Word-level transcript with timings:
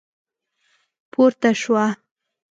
پورته 1.11 1.51
شوه. 1.61 1.85